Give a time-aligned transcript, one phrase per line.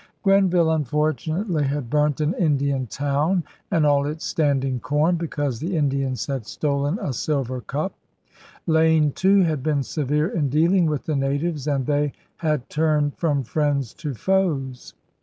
[0.23, 6.25] Grenville unfortunately had burnt an Indian town and all its standing corn because the Indians
[6.25, 7.93] had stolen a silver cup.
[8.65, 13.43] Lane, too, had been severe in dealing with the natives and they had turned from
[13.43, 14.95] friends to foes.